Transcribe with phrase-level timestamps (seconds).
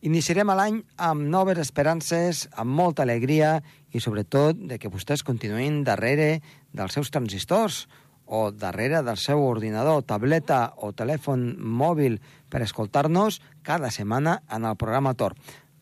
[0.00, 3.58] Iniciarem l'any amb noves esperances, amb molta alegria
[3.92, 6.38] i sobretot de que vostès continuïn darrere
[6.72, 7.82] dels seus transistors
[8.24, 12.16] o darrere del seu ordinador, tableta o telèfon mòbil
[12.48, 15.34] per escoltar-nos cada setmana en el programa Tor.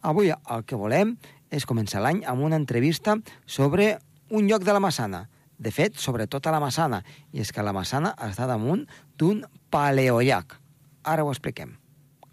[0.03, 1.15] Avui el que volem
[1.55, 3.15] és començar l'any amb una entrevista
[3.47, 3.99] sobre
[4.35, 5.29] un lloc de la Massana.
[5.59, 7.05] De fet, sobretot a la Massana.
[7.31, 8.83] I és que la Massana està damunt
[9.15, 10.59] d'un paleollac.
[11.07, 11.77] Ara ho expliquem.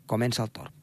[0.09, 0.74] Comença el Tor.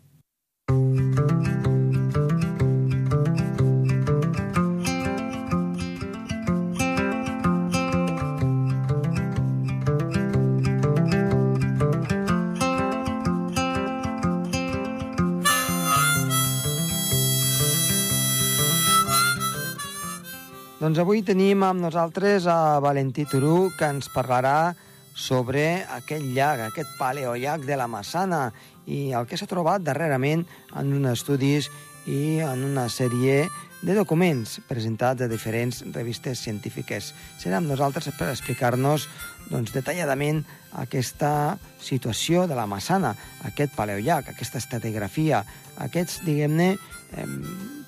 [20.83, 24.75] Doncs avui tenim amb nosaltres a Valentí Turú, que ens parlarà
[25.15, 25.63] sobre
[25.95, 28.41] aquest llac, aquest paleollac de la Massana
[28.87, 30.47] i el que s'ha trobat darrerament
[30.79, 31.71] en uns estudis
[32.07, 33.45] i en una sèrie
[33.83, 37.11] de documents presentats a diferents revistes científiques.
[37.43, 39.09] Serà amb nosaltres per explicar-nos
[39.51, 40.45] doncs, detalladament
[40.79, 43.13] aquesta situació de la Massana,
[43.47, 45.43] aquest paleollac, aquesta estratigrafia,
[45.83, 46.73] aquests, diguem-ne,
[47.19, 47.27] eh,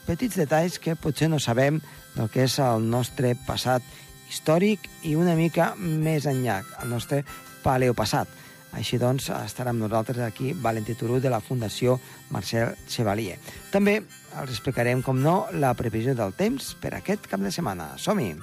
[0.07, 1.81] petits detalls que potser no sabem
[2.15, 3.83] del que és el nostre passat
[4.31, 7.23] històric i una mica més enllà, el nostre
[7.63, 8.29] paleopassat.
[8.75, 11.99] Així doncs, estarà amb nosaltres aquí Valentí Turú de la Fundació
[12.35, 13.39] Marcel Chevalier.
[13.73, 17.95] També els explicarem, com no, la previsió del temps per aquest cap de setmana.
[17.99, 18.35] Som-hi!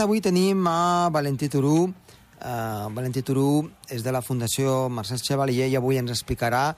[0.00, 1.92] En l'entrevista avui tenim a Valentí Turú.
[2.40, 6.70] Uh, Valentí Turú és de la Fundació Marcel Chevalier i avui ens explicarà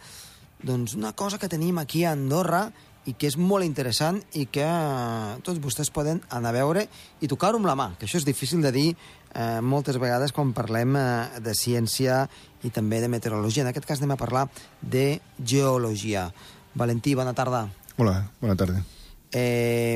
[0.58, 2.64] doncs, una cosa que tenim aquí a Andorra
[3.06, 6.88] i que és molt interessant i que uh, tots vostès poden anar a veure
[7.22, 10.50] i tocar-ho amb la mà, que això és difícil de dir uh, moltes vegades quan
[10.50, 12.24] parlem uh, de ciència
[12.66, 13.62] i també de meteorologia.
[13.62, 14.48] En aquest cas anem a parlar
[14.82, 16.26] de geologia.
[16.74, 17.68] Valentí, bona tarda.
[18.02, 18.82] Hola, bona tarda.
[19.30, 19.94] Eh,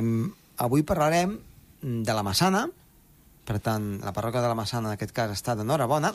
[0.62, 1.41] avui parlarem
[1.82, 2.69] de la Massana,
[3.46, 6.12] per tant, la parròquia de la Massana en aquest cas està d'enhorabona,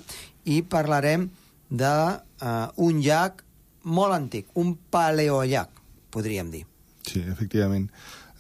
[0.52, 1.30] i parlarem
[1.72, 3.46] d'un uh, un llac
[3.88, 5.72] molt antic, un paleollac,
[6.12, 6.66] podríem dir.
[7.08, 7.88] Sí, efectivament.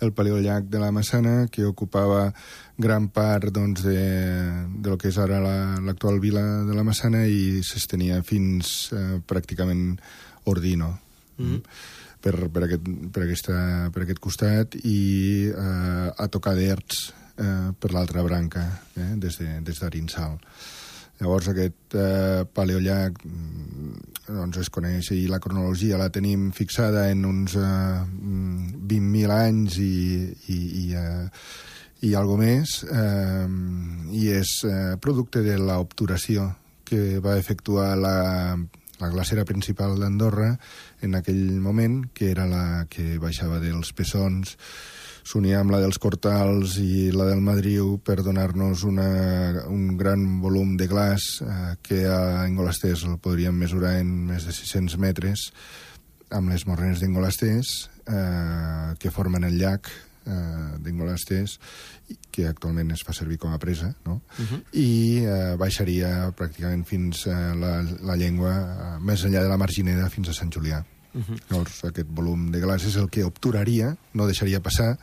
[0.01, 2.31] El paleollac de la Massana, que ocupava
[2.81, 4.01] gran part doncs, de,
[4.81, 9.21] de lo que és ara l'actual la, vila de la Massana i s'estenia fins eh,
[9.25, 10.01] pràcticament
[10.49, 10.97] Ordino.
[11.37, 11.61] Mm -hmm.
[12.21, 17.93] per, per, aquest, per, aquesta, per aquest costat i eh, a tocar d'Erts eh, per
[17.93, 19.37] l'altra branca, eh, des
[19.79, 20.37] d'Arinsal.
[20.37, 20.79] De,
[21.21, 27.27] Llavors aquest eh, paleollac mm, doncs es coneix i la cronologia la tenim fixada en
[27.29, 27.99] uns eh,
[28.89, 29.91] 20.000 anys i,
[30.49, 31.27] i, i, eh,
[32.09, 33.45] i algo més eh,
[34.17, 36.47] i és eh, producte de l'obturació
[36.89, 38.17] que va efectuar la,
[38.97, 40.55] la glacera principal d'Andorra
[41.05, 44.57] en aquell moment, que era la que baixava dels Pessons
[45.23, 50.87] s'unia amb la dels Cortals i la del Madriu per donar-nos un gran volum de
[50.87, 55.49] glaç eh, que a Engolasters el podríem mesurar en més de 600 metres
[56.31, 57.73] amb les morrenes d'Engolasters
[58.07, 59.91] eh, que formen el llac
[60.25, 61.57] eh, d'Engolasters
[62.31, 64.21] que actualment es fa servir com a presa, no?
[64.37, 64.61] Uh -huh.
[64.73, 70.09] i eh, baixaria pràcticament fins a la, la llengua, eh, més enllà de la Margineda,
[70.09, 70.83] fins a Sant Julià.
[71.13, 71.39] Uh -huh.
[71.49, 74.97] Llavors, aquest volum de glaç és el que obturaria, no deixaria passar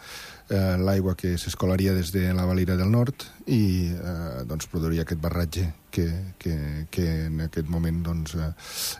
[0.48, 5.20] eh, l'aigua que s'escolaria des de la Valira del Nord i eh, doncs, produiria aquest
[5.20, 8.52] barratge que, que, que en aquest moment doncs, eh,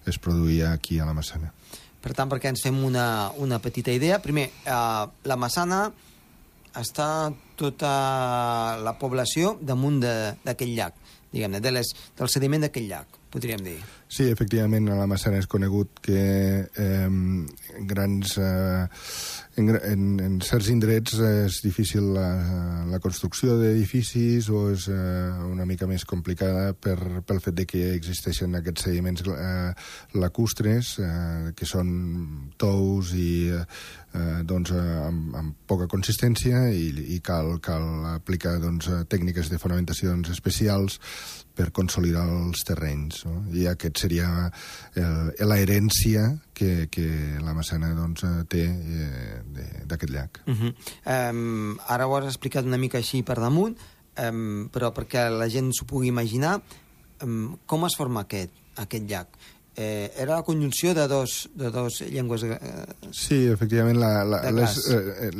[0.07, 1.53] es produïa aquí a la Massana.
[2.00, 5.91] Per tant, perquè ens fem una, una petita idea, primer, eh, la Massana
[6.77, 10.94] està tota la població damunt d'aquest llac,
[11.32, 13.79] diguem-ne, de les, del sediment d'aquest llac podríem dir.
[14.08, 16.22] Sí, efectivament, a la Massana és conegut que
[16.64, 17.08] eh,
[17.90, 18.38] grans...
[18.40, 18.87] Eh,
[19.58, 22.26] en, en, en certs indrets és difícil la,
[22.88, 26.96] la construcció d'edificis o és eh, una mica més complicada per,
[27.26, 29.72] pel fet de que existeixen aquests sediments eh,
[30.22, 31.90] lacustres, eh, que són
[32.60, 38.90] tous i eh, doncs, eh, amb, amb poca consistència i, i cal, cal aplicar doncs,
[39.10, 41.00] tècniques de fonamentacions especials
[41.58, 43.25] per consolidar els terrenys.
[43.26, 43.43] No?
[43.50, 44.28] I aquest seria
[44.94, 46.28] l'herència
[46.58, 47.06] que, que
[47.38, 49.38] la Massana doncs, té eh,
[49.87, 50.43] d'aquest llac.
[50.46, 50.72] Uh -huh.
[51.31, 53.76] um, ara ho has explicat una mica així per damunt,
[54.31, 56.60] um, però perquè la gent s'ho pugui imaginar,
[57.22, 59.28] um, com es forma aquest, aquest llac?
[59.81, 62.43] Eh, era la conjunció de dos, de dos llengües...
[62.43, 62.59] Eh,
[63.15, 65.31] sí, efectivament, la, la, les, eh,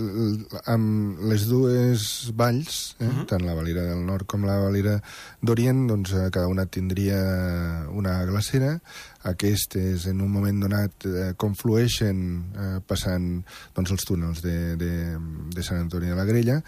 [0.70, 2.05] amb les dues
[2.38, 3.26] valls, eh, uh -huh.
[3.26, 5.02] tant la Valira del Nord com la Valira
[5.43, 7.19] d'Orient, doncs eh, cada una tindria
[7.90, 8.79] una glacera.
[9.25, 13.43] Aquestes, en un moment donat, eh, conflueixen eh, passant
[13.75, 15.19] doncs, els túnels de, de,
[15.50, 16.62] de Sant Antoni de la Grella,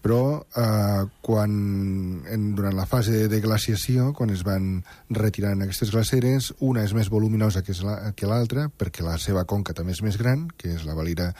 [0.00, 1.52] però eh, quan,
[2.24, 4.80] en, durant la fase de glaciació, quan es van
[5.12, 9.76] retirant aquestes glaceres, una és més voluminosa que, la, que l'altra, perquè la seva conca
[9.76, 11.30] també és més gran, que és la Valira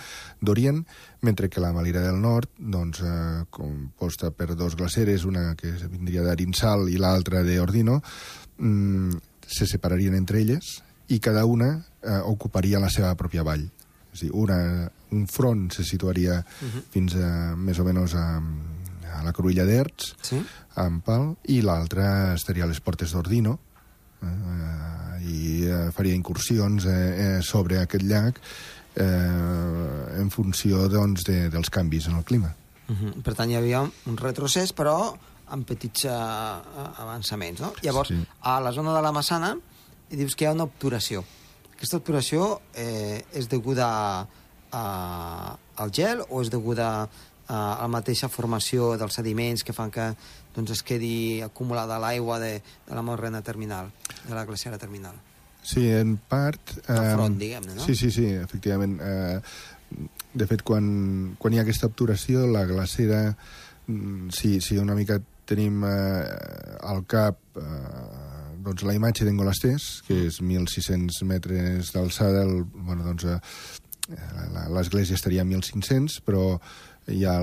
[0.45, 0.85] d'Orient,
[1.25, 6.25] mentre que la Valira del Nord, doncs, eh, composta per dos glaceres, una que vindria
[6.27, 8.01] d'Arinsal i l'altra d'Ordino,
[8.59, 10.79] mm, se separarien entre elles
[11.09, 11.73] i cada una
[12.03, 13.71] eh, ocuparia la seva pròpia vall.
[14.21, 14.85] És dir, una,
[15.17, 16.83] un front se situaria uh -huh.
[16.93, 18.43] fins a, més o menys a,
[19.17, 20.43] a la Cruïlla d'Erts, sí?
[20.77, 23.59] en Pal, i l'altra estaria a les Portes d'Ordino,
[24.23, 28.41] eh, i eh, faria incursions eh, eh, sobre aquest llac
[28.95, 32.55] eh, en funció doncs, de, dels canvis en el clima.
[32.89, 33.23] Uh -huh.
[33.23, 36.13] Per tant, hi havia un retrocés, però amb petits uh,
[36.99, 37.73] avançaments, no?
[37.83, 38.27] Llavors, sí.
[38.41, 39.57] a la zona de la Massana,
[40.11, 41.25] dius que hi ha una obturació.
[41.81, 44.17] Aquesta obturació eh, és deguda a,
[44.77, 44.85] a,
[45.81, 47.07] al gel o és deguda a,
[47.49, 50.11] a la mateixa formació dels sediments que fan que
[50.53, 53.89] doncs, es quedi acumulada l'aigua de, de la morrena terminal,
[54.29, 55.17] de la glaciara terminal?
[55.63, 56.61] Sí, en part...
[56.85, 57.89] Eh, el front, diguem-ne, no?
[57.89, 59.01] Sí, sí, sí, efectivament.
[59.01, 59.41] Eh,
[60.37, 60.85] de fet, quan,
[61.41, 63.23] quan hi ha aquesta obturació, la glacera,
[63.87, 65.17] mm, si, si una mica
[65.49, 66.25] tenim eh,
[66.93, 68.30] al cap eh,
[68.65, 73.41] doncs, la imatge d'en Golastès, que és 1.600 metres d'alçada, bueno, doncs, eh,
[74.75, 76.59] l'església estaria a 1.500, però
[77.07, 77.39] ja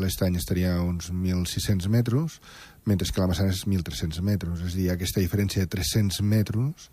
[0.00, 2.40] l'estany estaria a uns 1.600 metres,
[2.84, 4.60] mentre que la Massana és 1.300 metres.
[4.60, 6.90] És a dir, aquesta diferència de 300 metres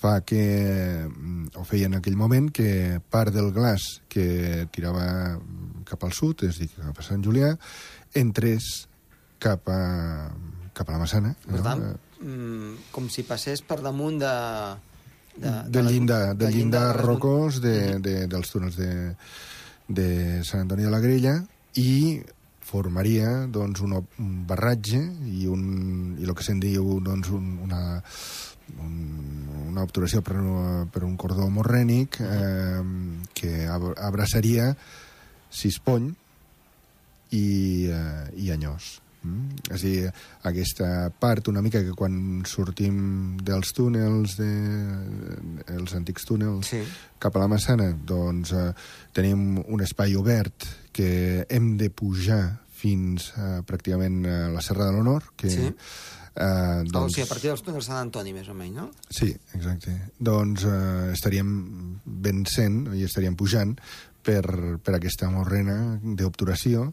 [0.00, 5.38] fa que, mm, o feia en aquell moment, que part del glaç que tirava
[5.84, 7.56] cap al sud, és a dir, cap a Sant Julià,
[8.14, 8.86] entrés
[9.38, 10.30] cap a,
[10.72, 11.34] cap a la Massana.
[11.44, 11.62] Per no?
[11.62, 12.09] tant, mm,
[12.90, 14.34] com si passés per damunt de...
[15.30, 19.14] De, de, del llindar, del llindar rocós de, de, dels túnels de,
[19.88, 20.08] de
[20.44, 21.36] Sant Antoni de la Grella
[21.78, 22.20] i
[22.70, 25.00] formaria doncs, un, un barratge
[25.30, 27.80] i, un, i el que se'n diu doncs, un, una,
[28.78, 28.96] un,
[29.70, 30.36] una obturació per,
[30.92, 32.82] per un cordó morrènic eh,
[33.34, 34.72] que abraçaria
[35.50, 36.10] Sispony
[37.34, 37.46] i,
[37.90, 38.99] eh, i Anyós.
[39.22, 39.58] Mm?
[39.68, 40.12] És a dir,
[40.48, 40.88] aquesta
[41.20, 44.50] part una mica que quan sortim dels túnels, de,
[45.76, 46.80] els antics túnels, sí.
[47.20, 48.70] cap a la Massana, doncs eh,
[49.16, 52.42] tenim un espai obert que hem de pujar
[52.80, 55.52] fins eh, pràcticament a la Serra de l'Honor, que...
[55.52, 55.68] Sí.
[56.30, 57.10] Eh, doncs...
[57.10, 58.86] O sigui, a partir dels túnels de Sant Antoni, més o menys, no?
[59.12, 59.96] Sí, exacte.
[60.16, 61.50] Doncs eh, estaríem
[62.06, 63.74] vencent i estaríem pujant
[64.22, 64.44] per,
[64.84, 66.90] per aquesta morrena d'obturació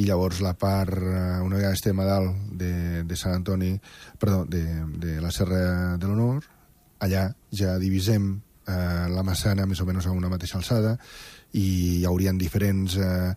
[0.00, 3.74] i llavors la part, eh, una vegada estem a dalt de, de Sant Antoni,
[4.18, 4.64] perdó, de,
[5.00, 6.44] de la Serra de l'Honor,
[7.04, 8.32] allà ja divisem
[8.66, 10.96] eh, la Massana més o menys a una mateixa alçada
[11.54, 11.66] i
[12.00, 13.34] hi haurien diferents eh,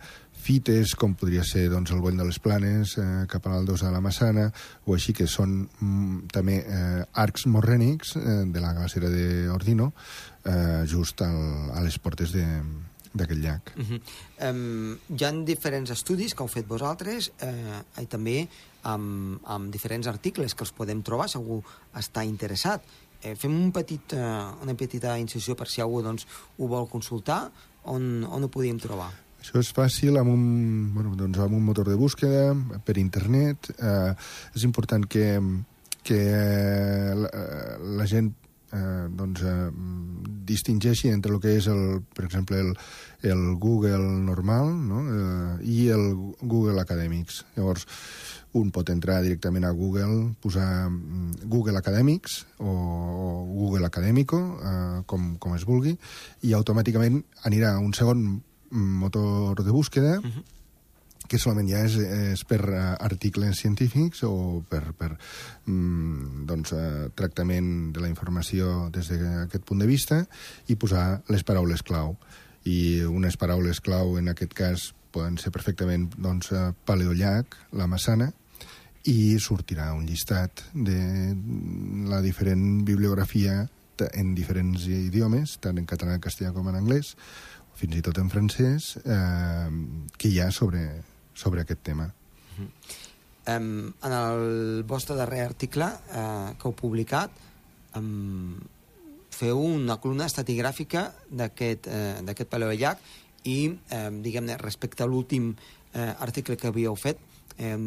[0.48, 3.94] fites, com podria ser doncs, el Boll de les Planes, eh, cap a l'Aldosa de
[3.98, 4.48] la Massana,
[4.86, 9.92] o així que són mm, també eh, arcs morrènics eh, de la glacera d'Ordino,
[10.46, 12.46] eh, just al, a les portes de,
[13.18, 13.74] d'aquest llac.
[13.76, 14.02] Uh -huh.
[14.50, 18.48] um, hi ha diferents estudis que heu fet vosaltres eh, i també
[18.84, 22.82] amb, amb diferents articles que els podem trobar si algú està interessat.
[23.22, 27.52] Eh, fem un petit, uh, una petita incisió per si algú doncs, ho vol consultar,
[27.84, 29.12] on, on ho podíem trobar?
[29.42, 30.44] Això és fàcil amb un,
[30.94, 32.52] bueno, doncs amb un motor de búsqueda,
[32.86, 33.70] per internet.
[33.78, 34.12] Eh,
[34.58, 35.40] és important que,
[36.04, 36.20] que
[37.16, 37.30] la,
[38.02, 38.34] la gent
[38.74, 39.70] eh, doncs, eh,
[40.48, 42.74] distingeixi entre el que és, el, per exemple, el,
[43.28, 45.04] el Google normal no?
[45.04, 46.10] eh, i el
[46.42, 47.44] Google Academics.
[47.58, 47.88] Llavors,
[48.58, 52.74] un pot entrar directament a Google, posar mm, Google Academics o,
[53.54, 55.98] Google Académico, eh, com, com es vulgui,
[56.42, 58.28] i automàticament anirà a un segon
[58.72, 60.57] motor de búsqueda uh -huh
[61.30, 67.08] que solament ja és, és per uh, articles científics o per, per mm, doncs, uh,
[67.18, 70.24] tractament de la informació des d'aquest punt de vista
[70.68, 72.16] i posar les paraules clau.
[72.68, 78.32] I unes paraules clau en aquest cas poden ser perfectament doncs, uh, paleollac, la Massana,
[79.08, 81.00] i sortirà un llistat de
[82.12, 83.68] la diferent bibliografia
[84.14, 87.16] en diferents idiomes, tant en català, en castellà com en anglès,
[87.78, 89.70] fins i tot en francès, eh,
[90.18, 90.84] que hi ha sobre,
[91.38, 92.08] sobre aquest tema.
[92.10, 93.58] Uh -huh.
[93.58, 97.32] um, en el vostre darrer article eh, que heu publicat,
[97.96, 98.58] um,
[99.30, 103.00] feu una columna estatigràfica d'aquest eh, paleollac
[103.44, 105.56] i, eh, diguem-ne, respecte a l'últim
[105.94, 107.18] eh, article que havíeu fet,
[107.58, 107.78] eh,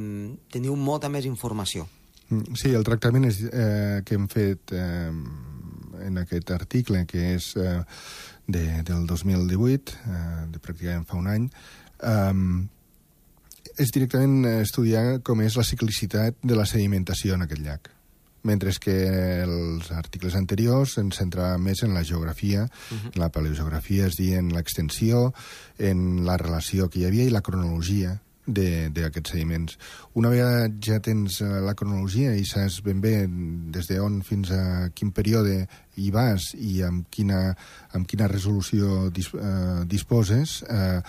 [0.51, 1.89] teniu molta més informació.
[2.31, 5.11] Mm, sí, el tractament és, eh, que hem fet eh,
[6.07, 7.83] en aquest article, que és eh,
[8.47, 11.51] de, del 2018, eh, de pràcticament fa un any,
[12.01, 12.35] eh,
[13.79, 17.91] és directament estudiar com és la ciclicitat de la sedimentació en aquest llac
[18.43, 18.95] mentre que
[19.45, 23.17] els articles anteriors ens centrava més en la geografia, uh -huh.
[23.17, 25.35] la paleogeografia, és dir, en l'extensió,
[25.79, 29.79] en la relació que hi havia i la cronologia d'aquests sediments.
[30.15, 34.91] Una vegada ja tens uh, la cronologia i saps ben bé des d'on fins a
[34.95, 37.57] quin període hi vas i amb quina,
[37.93, 41.01] amb quina resolució dis, uh, disposes, uh,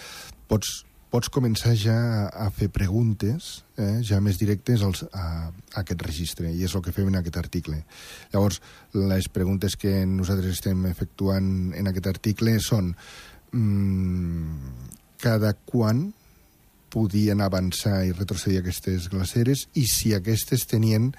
[0.47, 1.97] pots pots començar ja
[2.29, 6.83] a, fer preguntes eh, ja més directes als, a, a aquest registre, i és el
[6.85, 7.81] que fem en aquest article.
[8.31, 8.61] Llavors,
[8.95, 12.93] les preguntes que nosaltres estem efectuant en aquest article són
[13.51, 14.55] mmm,
[15.21, 16.07] cada quan
[16.91, 21.11] podien avançar i retrocedir aquestes glaceres i si aquestes tenien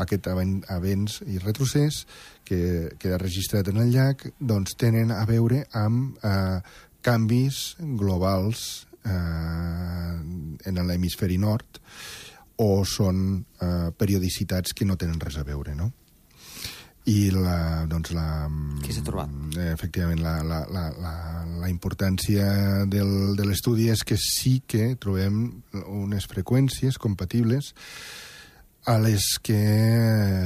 [0.00, 2.02] aquest avenç i retrocés
[2.44, 6.58] que queda registrat en el llac, doncs tenen a veure amb eh,
[7.04, 10.14] canvis globals eh,
[10.64, 11.80] en l'hemisferi nord
[12.62, 15.90] o són eh, periodicitats que no tenen res a veure, no?
[17.10, 18.48] i la, doncs la...
[18.80, 19.32] Què s'ha trobat?
[19.58, 21.14] Eh, efectivament, la, la, la, la,
[21.60, 22.46] la importància
[22.88, 25.42] del, de l'estudi és que sí que trobem
[25.84, 27.74] unes freqüències compatibles
[28.88, 29.58] a les que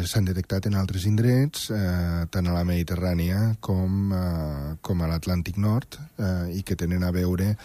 [0.06, 5.58] s'han detectat en altres indrets, eh, tant a la Mediterrània com, eh, com a l'Atlàntic
[5.58, 7.56] Nord, eh, i que tenen a veure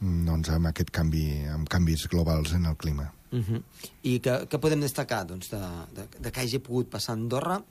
[0.00, 3.12] doncs, amb aquest canvi, amb canvis globals en el clima.
[3.32, 3.62] Uh -huh.
[4.02, 5.58] I què, què podem destacar doncs, de,
[5.94, 7.62] de, de que hagi pogut passar a Andorra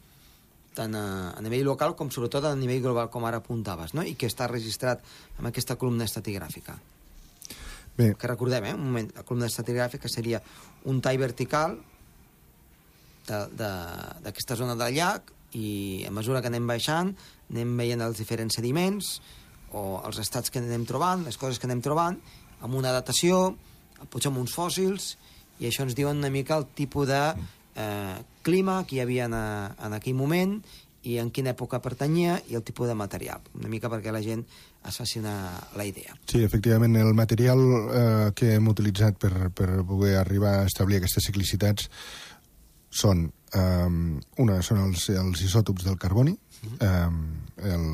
[0.74, 4.04] tant a, a nivell local com sobretot a nivell global, com ara apuntaves, no?
[4.04, 5.02] i que està registrat
[5.40, 6.76] amb aquesta columna estatigràfica.
[7.96, 8.14] Bé.
[8.20, 10.42] Que recordem, eh, un moment, la columna estatigràfica seria
[10.84, 11.80] un tall vertical
[13.26, 17.16] d'aquesta zona del llac i a mesura que anem baixant
[17.50, 19.16] anem veient els diferents sediments
[19.76, 22.18] o els estats que anem trobant, les coses que anem trobant,
[22.64, 23.56] amb una datació,
[24.10, 25.16] potser amb uns fòssils,
[25.60, 27.22] i això ens diuen una mica el tipus de
[27.76, 30.58] eh, clima que hi havia en, en aquell moment
[31.06, 34.42] i en quina època pertanyia i el tipus de material, una mica perquè la gent
[34.86, 35.36] es faci una,
[35.78, 36.16] la idea.
[36.30, 41.26] Sí, efectivament, el material eh, que hem utilitzat per, per poder arribar a establir aquestes
[41.30, 41.90] ciclicitats
[42.96, 43.90] són, eh,
[44.42, 46.36] una, són els, els isòtops del carboni,
[46.80, 47.10] eh,
[47.72, 47.88] el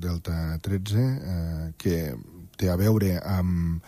[0.00, 1.98] delta 13, eh, que
[2.58, 3.82] té a veure amb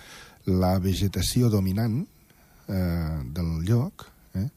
[0.47, 4.49] la vegetació dominant eh, del lloc, eh,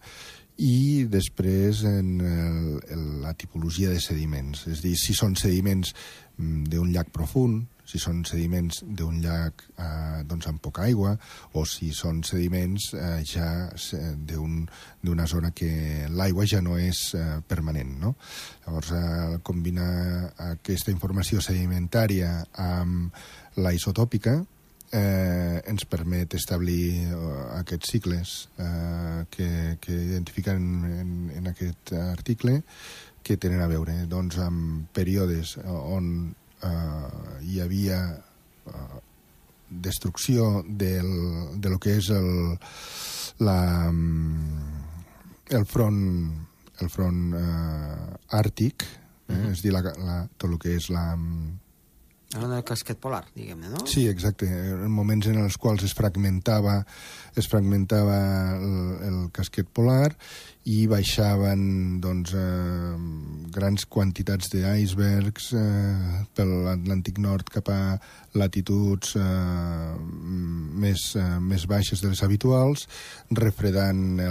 [0.60, 5.94] i després en el, el, la tipologia de sediments, és a dir, si són sediments
[6.38, 11.16] mm, d'un llac profund, si són sediments d'un llac eh, doncs amb poca aigua
[11.58, 13.50] o si són sediments eh, ja
[14.30, 17.98] d'una un, zona que l'aigua ja no és eh, permanent.
[18.04, 18.14] No?
[18.68, 19.90] Llavors, eh, combinar
[20.52, 24.38] aquesta informació sedimentària amb la isotòpica
[24.92, 32.60] eh, ens permet establir uh, aquests cicles eh, que, que identifiquen en, en aquest article
[33.24, 36.30] que tenen a veure doncs, amb períodes on
[36.64, 37.19] eh,
[37.50, 38.00] hi havia
[38.70, 39.00] eh,
[39.70, 41.10] destrucció del,
[41.62, 42.30] de lo que és el,
[43.46, 44.80] la, mm,
[45.58, 46.02] el front,
[46.80, 49.52] el front eh, àrtic, eh, mm -hmm.
[49.52, 51.18] és dir, la, la, tot el que és la...
[52.38, 53.80] El casquet polar, diguem-ne, no?
[53.90, 54.46] Sí, exacte.
[54.46, 56.76] En moments en els quals es fragmentava,
[57.34, 58.18] es fragmentava
[58.54, 58.76] el,
[59.08, 60.12] el casquet polar
[60.70, 61.64] i baixaven
[62.04, 62.92] doncs, eh,
[63.56, 67.80] grans quantitats d'icebergs eh, per l'Atlàntic Nord cap a
[68.38, 69.96] latituds eh,
[70.84, 72.86] més, eh, més baixes de les habituals,
[73.42, 74.22] refredant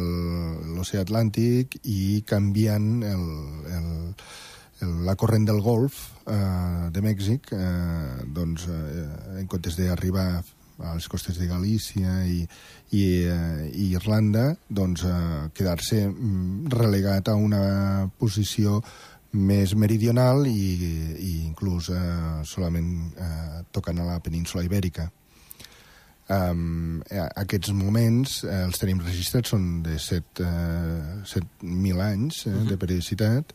[0.76, 3.26] l'oceà Atlàntic i canviant el,
[3.80, 3.90] el,
[4.86, 5.98] el, la corrent del Golf
[6.30, 10.28] eh, de Mèxic, eh, doncs, eh, en comptes d'arribar
[10.78, 12.40] a les costes de Galícia i,
[12.94, 18.78] i, eh, i Irlanda, doncs eh, quedar-se mm, relegat a una posició
[19.38, 20.72] més meridional i,
[21.18, 25.10] i inclús eh, solament eh, tocant a la península ibèrica.
[26.28, 27.00] Um,
[27.40, 32.66] aquests moments eh, els tenim registrats, són de 7.000 uh, 7 anys eh, uh -huh.
[32.68, 33.54] de periodicitat,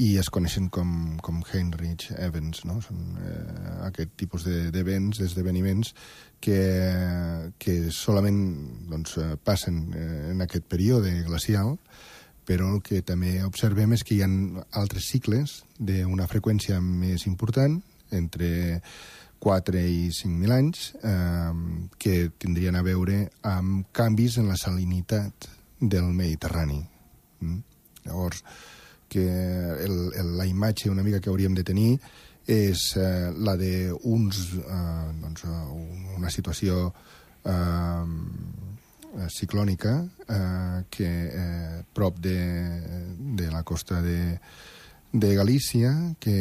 [0.00, 2.80] i es coneixen com, com Heinrich Events, no?
[2.82, 5.94] Són eh, aquest tipus d'events, de, d'esdeveniments
[6.42, 6.60] que,
[7.58, 8.40] que solament
[8.90, 11.76] doncs, passen eh, en aquest període glacial,
[12.44, 14.30] però el que també observem és que hi ha
[14.80, 17.78] altres cicles d'una freqüència més important,
[18.12, 18.90] entre
[19.44, 25.48] 4 i 5.000 anys, eh, que tindrien a veure amb canvis en la salinitat
[25.80, 26.80] del Mediterrani.
[27.40, 27.60] Mm?
[28.04, 28.44] Llavors,
[29.14, 29.24] que
[29.86, 31.92] el, el, la imatge una mica que hauríem de tenir
[32.50, 35.46] és eh, la d'uns, eh, doncs,
[36.18, 36.90] una situació
[37.46, 38.04] eh,
[39.30, 42.38] ciclònica eh, que eh, prop de,
[43.38, 44.38] de la costa de,
[45.12, 46.36] de Galícia, que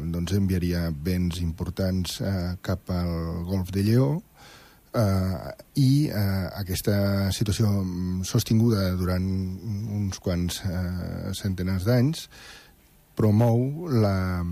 [0.00, 4.10] doncs, enviaria vents importants eh, cap al golf de Lleó,
[4.94, 5.50] eh,
[5.82, 7.70] i eh, aquesta situació
[8.26, 9.26] sostinguda durant
[9.96, 12.28] uns quants eh, centenars d'anys
[13.16, 14.44] promou la,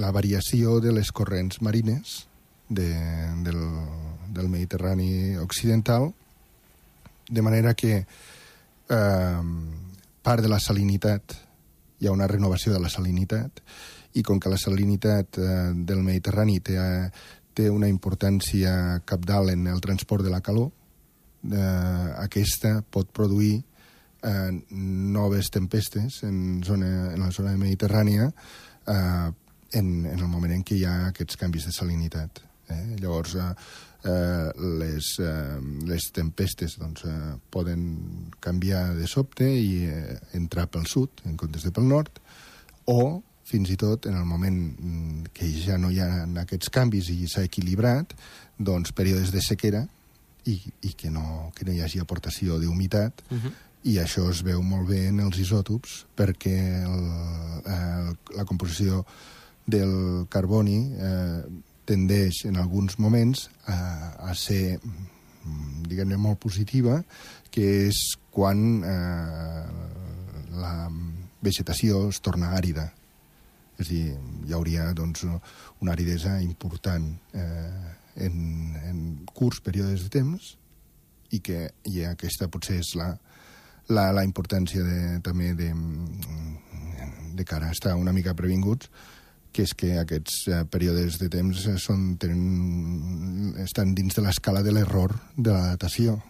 [0.00, 2.24] la variació de les corrents marines
[2.68, 2.88] de,
[3.44, 3.60] del,
[4.32, 6.12] del Mediterrani occidental,
[7.28, 8.06] de manera que
[8.88, 9.42] eh,
[10.22, 11.36] part de la salinitat
[12.00, 13.60] hi ha una renovació de la salinitat
[14.16, 17.10] i com que la salinitat eh, del Mediterrani té, eh,
[17.60, 18.72] té una importància
[19.08, 20.70] capdalt en el transport de la calor,
[21.50, 23.58] eh, aquesta pot produir
[24.24, 29.28] eh, noves tempestes en, zona, en la zona mediterrània eh,
[29.78, 32.42] en, en el moment en què hi ha aquests canvis de salinitat.
[32.70, 32.96] Eh?
[33.00, 33.52] Llavors, eh,
[34.08, 34.50] eh,
[34.80, 41.22] les, eh, les tempestes doncs, eh, poden canviar de sobte i eh, entrar pel sud
[41.28, 42.22] en comptes de pel nord,
[42.90, 46.10] o fins i tot en el moment mm, que ja no hi ha
[46.44, 48.14] aquests canvis i s'ha equilibrat,
[48.58, 49.82] doncs períodes de sequera
[50.46, 53.52] i, i que, no, que no hi hagi aportació d'humitat, uh -huh.
[53.84, 57.04] i això es veu molt bé en els isòtops perquè el,
[57.66, 59.04] el, la composició
[59.66, 61.42] del carboni eh,
[61.84, 67.02] tendeix en alguns moments a, a ser, mm, diguem-ne, molt positiva,
[67.50, 69.64] que és quan eh,
[70.60, 70.90] la
[71.42, 72.90] vegetació es torna àrida.
[73.80, 74.16] És a dir,
[74.46, 75.24] hi hauria doncs,
[75.80, 77.94] una aridesa important eh,
[78.26, 78.34] en,
[78.84, 78.98] en
[79.32, 80.54] curts períodes de temps
[81.30, 83.12] i que i aquesta potser és la,
[83.88, 85.70] la, la importància de, també de,
[87.38, 88.90] de cara a estar una mica previnguts
[89.52, 94.62] que és que aquests eh, períodes de temps eh, són, tenen, estan dins de l'escala
[94.62, 96.20] de l'error de la datació.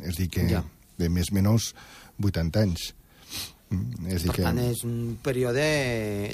[0.00, 0.62] És dir, que ja.
[0.96, 1.72] de més menys
[2.16, 2.86] 80 anys.
[3.72, 4.44] Mm, és per que...
[4.44, 5.64] tant, és un període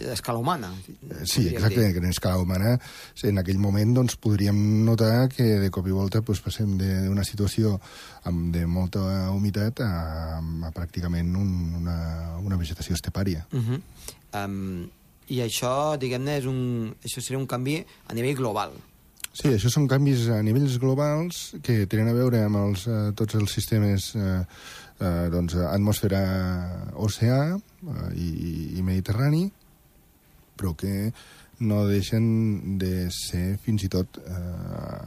[0.02, 0.72] d'escala humana.
[1.22, 1.92] Sí, exacte, dir.
[1.94, 2.74] que en escala humana
[3.22, 7.76] en aquell moment doncs, podríem notar que de cop i volta doncs, passem d'una situació
[8.28, 9.00] amb de molta
[9.32, 9.92] humitat a,
[10.42, 11.98] a pràcticament un, una,
[12.42, 13.46] una vegetació estepària.
[13.52, 13.80] Uh -huh.
[14.44, 14.88] um,
[15.28, 18.72] i això, diguem-ne, és un, això seria un canvi a nivell global.
[19.38, 23.36] Sí, això són canvis a nivells globals que tenen a veure amb els, eh, tots
[23.38, 24.40] els sistemes eh,
[25.00, 26.22] eh, doncs, atmosfera
[26.94, 28.30] oceà eh, i,
[28.78, 29.46] i mediterrani,
[30.58, 31.12] però que
[31.60, 35.04] no deixen de ser fins i tot eh,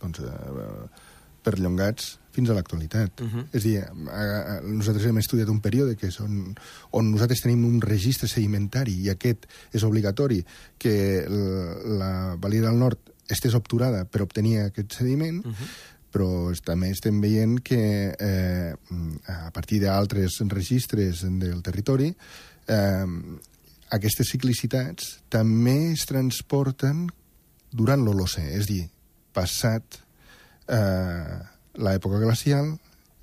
[0.00, 1.04] doncs, eh,
[1.44, 3.20] perllongats fins a l'actualitat.
[3.20, 3.38] Uh mhm.
[3.38, 3.46] -huh.
[3.52, 6.54] És a dir, a, a, nosaltres hem estudiat un període que són,
[6.90, 10.44] on nosaltres tenim un registre sedimentari i aquest és obligatori
[10.78, 15.54] que la, la Valia del Nord estés obturada per obtenir aquest sediment, uh mhm.
[15.54, 17.80] -huh però també estem veient que
[18.12, 18.72] eh,
[19.28, 22.08] a partir d'altres registres del territori
[22.68, 23.06] eh,
[23.94, 27.06] aquestes ciclicitats també es transporten
[27.72, 28.82] durant l'Holocè, és dir,
[29.36, 30.00] passat
[30.68, 31.38] eh,
[31.78, 32.74] l'època glacial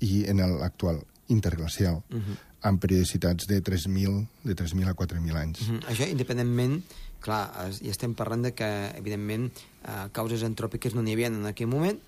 [0.02, 2.36] i en l'actual interglacial, uh -huh.
[2.62, 5.60] amb periodicitats de 3.000 de 3.000 a 4.000 anys.
[5.60, 5.80] Uh -huh.
[5.90, 6.82] Això, independentment,
[7.20, 9.52] clar, i estem parlant de que, evidentment,
[9.84, 11.98] eh, causes antròpiques no n'hi havia en aquell moment,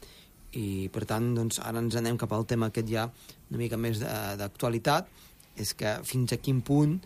[0.57, 3.09] i, per tant, doncs, ara ens anem cap al tema aquest ja
[3.51, 5.09] una mica més d'actualitat,
[5.59, 6.99] és que fins a quin punt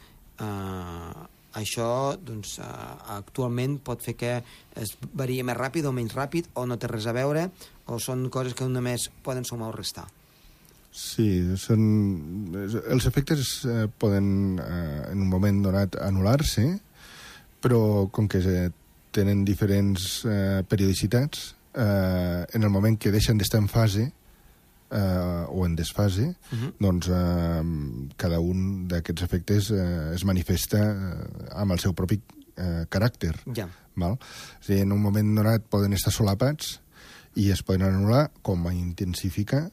[0.43, 1.13] eh,
[1.59, 2.65] això doncs, eh,
[3.17, 4.33] actualment pot fer que
[4.81, 7.49] es varia més ràpid o menys ràpid, o no té res a veure,
[7.87, 10.07] o són coses que només poden sumar o restar?
[10.93, 11.83] Sí, són...
[12.69, 16.67] els efectes eh, poden eh, en un moment donat anul·lar-se,
[17.65, 18.43] però com que
[19.13, 24.13] tenen diferents eh, periodicitats, eh, en el moment que deixen d'estar en fase
[24.93, 26.73] eh, o en desfase, uh -huh.
[26.79, 27.63] doncs eh,
[28.17, 32.21] cada un d'aquests efectes eh, es manifesta eh, amb el seu propi
[32.57, 33.37] eh, caràcter.
[33.55, 33.69] Ja.
[33.95, 34.19] Val?
[34.61, 36.81] És dir, en un moment donat poden estar solapats
[37.35, 39.71] i es poden anul·lar com a intensificar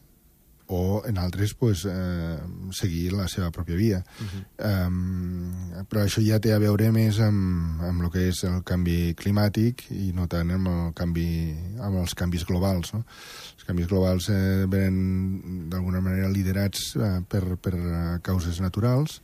[0.70, 2.38] o en altres pues, eh,
[2.72, 4.04] seguir la seva pròpia via.
[4.22, 4.88] Uh -huh.
[4.88, 9.16] um, però això ja té a veure més amb, amb el que és el canvi
[9.16, 12.94] climàtic i no tant amb, el canvi, amb els canvis globals.
[12.94, 13.04] No?
[13.56, 19.22] Els canvis globals eh, venen d'alguna manera liderats eh, per, per causes naturals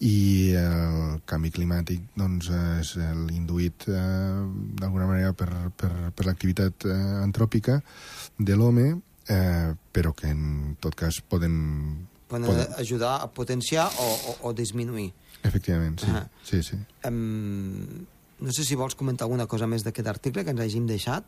[0.00, 2.94] i el canvi climàtic doncs, és
[3.28, 4.46] l'induït eh,
[4.78, 7.80] d'alguna manera per, per, per l'activitat eh, antròpica
[8.38, 12.08] de l'home eh, però que en tot cas poden...
[12.28, 12.74] Poden, poden...
[12.76, 15.12] ajudar a potenciar o, o, o disminuir.
[15.42, 16.10] Efectivament, sí.
[16.10, 16.28] Uh -huh.
[16.44, 16.76] sí, sí.
[17.08, 18.06] Um,
[18.40, 21.24] no sé si vols comentar alguna cosa més d'aquest article que ens hàgim deixat.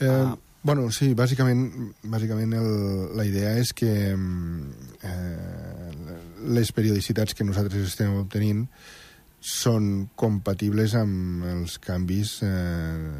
[0.00, 5.90] Eh, uh, bueno, sí, bàsicament, bàsicament el, la idea és que eh,
[6.56, 8.66] les periodicitats que nosaltres estem obtenint
[9.44, 13.12] són compatibles amb els canvis eh,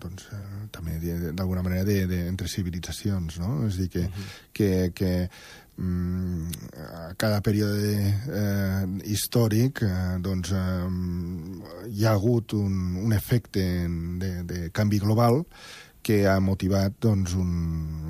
[0.00, 0.51] doncs, eh,
[0.82, 3.66] també d'alguna manera de, de, entre civilitzacions, no?
[3.68, 4.30] És a dir, que, uh -huh.
[4.52, 5.30] que, que
[5.76, 6.46] mm,
[7.08, 7.94] a cada període
[8.28, 15.44] eh, històric eh, doncs, eh, hi ha hagut un, un efecte de, de canvi global
[16.02, 17.52] que ha motivat doncs, un,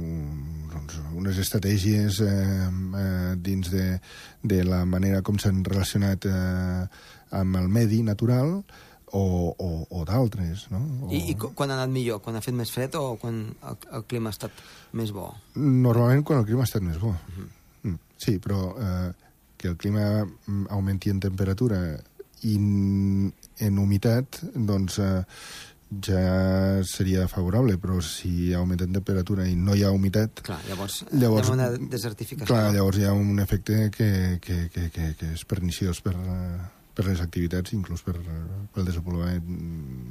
[0.00, 4.00] un, doncs, unes estratègies eh, eh, dins de,
[4.42, 6.86] de la manera com s'han relacionat eh,
[7.30, 8.62] amb el medi natural
[9.12, 10.80] o, o, o d'altres, no?
[11.04, 11.10] O...
[11.12, 12.22] I, I quan ha anat millor?
[12.24, 14.62] Quan ha fet més fred o quan el, el clima ha estat
[14.98, 15.28] més bo?
[15.56, 17.12] Normalment quan el clima ha estat més bo.
[17.12, 17.50] Uh -huh.
[17.90, 19.12] Mm, sí, però eh,
[19.56, 20.24] que el clima
[20.70, 22.00] augmenti en temperatura
[22.42, 25.24] i en humitat, doncs eh,
[26.00, 30.40] ja seria favorable, però si augmenta en temperatura i no hi ha humitat...
[30.42, 32.48] Clar, llavors, llavors hi ha una desertificació.
[32.48, 36.16] Clar, llavors hi ha un efecte que, que, que, que, que és perniciós per,
[36.94, 38.14] per les activitats, inclús per,
[38.74, 39.46] pel desenvolupament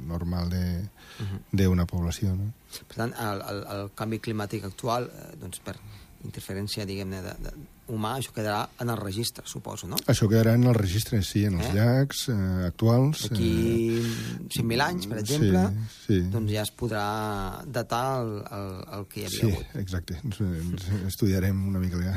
[0.08, 1.86] normal d'una uh -huh.
[1.86, 2.34] població.
[2.34, 2.52] No?
[2.88, 5.76] Per tant, el, el, el canvi climàtic actual, eh, doncs per
[6.24, 7.20] interferència, diguem-ne,
[7.92, 9.98] humà, això quedarà en el registre, suposo, no?
[10.08, 11.72] Això quedarà en el registre, sí, en els eh?
[11.76, 13.26] llacs eh, actuals.
[13.28, 13.50] D'aquí
[13.98, 14.14] eh,
[14.54, 16.18] 5.000 anys, per exemple, sí, sí.
[16.32, 17.04] doncs ja es podrà
[17.66, 19.68] datar el, el, el que hi havia sí, hagut.
[19.74, 20.18] Sí, exacte.
[20.22, 22.16] Ens, ens estudiarem una mica ja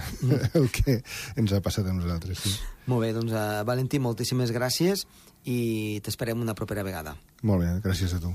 [0.62, 1.00] el que
[1.36, 2.56] ens ha passat a nosaltres, sí.
[2.92, 5.08] Molt bé, doncs, uh, Valentí, moltíssimes gràcies
[5.50, 7.18] i t'esperem una propera vegada.
[7.46, 8.34] Molt bé, gràcies a tu.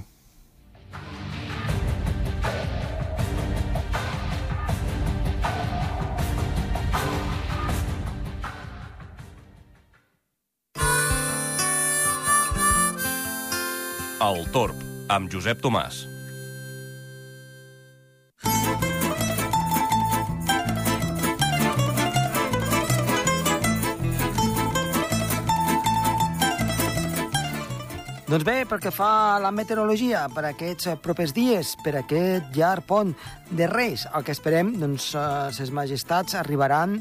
[14.30, 14.78] El Torb,
[15.10, 16.04] amb Josep Tomàs.
[28.30, 33.10] Doncs bé, perquè fa la meteorologia per aquests propers dies, per aquest llarg pont
[33.50, 35.24] de Reis, el que esperem, doncs, eh,
[35.58, 37.00] ses majestats arribaran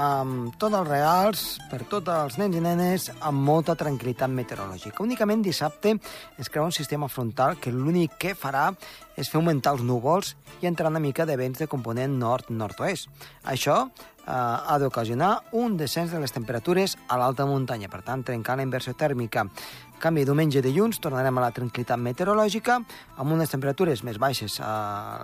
[0.00, 5.02] amb tots els regals per tots els nens i nenes amb molta tranquil·litat meteorològica.
[5.04, 5.96] Únicament dissabte
[6.40, 8.70] es crea un sistema frontal que l'únic que farà
[9.16, 13.10] és fer augmentar els núvols i entrar una mica de vents de component nord-nord-oest.
[13.44, 18.56] Això eh, ha d'ocasionar un descens de les temperatures a l'alta muntanya, per tant, trencar
[18.56, 19.44] la inversió tèrmica
[20.00, 22.78] canvi, diumenge i dilluns tornarem a la tranquil·litat meteorològica,
[23.20, 24.70] amb unes temperatures més baixes a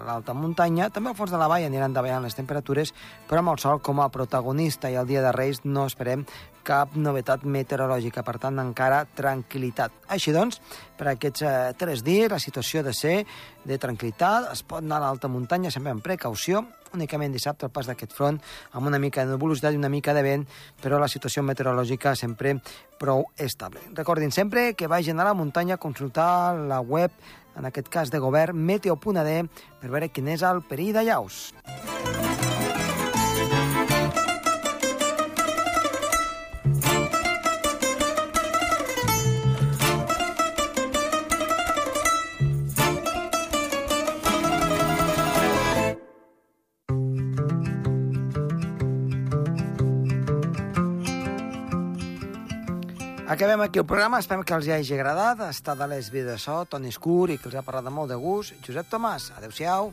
[0.06, 0.90] l'alta muntanya.
[0.92, 2.92] També al fons de la vall aniran davallant les temperatures,
[3.26, 6.26] però amb el sol com a protagonista i el dia de Reis no esperem
[6.66, 9.94] cap novetat meteorològica, per tant, encara tranquil·litat.
[10.12, 10.58] Així doncs,
[10.98, 13.20] per aquests eh, tres dies la situació de ser
[13.66, 16.64] de tranquil·litat, es pot anar a l'alta muntanya sempre amb precaució,
[16.96, 18.40] únicament dissabte el pas d'aquest front
[18.72, 20.46] amb una mica de nebulositat i una mica de vent,
[20.82, 22.56] però la situació meteorològica sempre
[23.00, 23.84] prou estable.
[23.94, 27.12] Recordin sempre que vagin a la muntanya a consultar la web,
[27.56, 29.36] en aquest cas de govern, meteo.d,
[29.80, 31.46] per veure quin és el perill de llaus.
[53.36, 55.42] Acabem aquí el programa, esperem que els hagi agradat.
[55.44, 58.08] Està de les vides de so, Toni Escur, i que els ha parlat de molt
[58.08, 58.56] de gust.
[58.64, 59.92] Josep Tomàs, adeu-siau.